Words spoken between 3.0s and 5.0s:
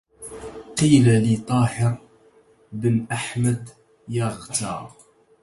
أحمد يغتا